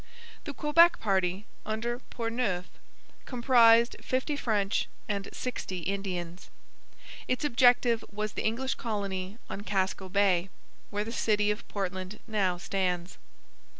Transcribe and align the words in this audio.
The 0.45 0.53
Quebec 0.55 0.99
party, 0.99 1.45
under 1.63 1.99
Portneuf, 2.09 2.65
comprised 3.25 3.97
fifty 4.01 4.35
French 4.35 4.89
and 5.07 5.29
sixty 5.31 5.81
Indians. 5.81 6.49
Its 7.27 7.45
objective 7.45 8.03
was 8.11 8.33
the 8.33 8.43
English 8.43 8.73
colony 8.73 9.37
on 9.47 9.61
Casco 9.61 10.09
Bay, 10.09 10.49
where 10.89 11.03
the 11.03 11.11
city 11.11 11.51
of 11.51 11.67
Portland 11.67 12.19
now 12.25 12.57
stands. 12.57 13.19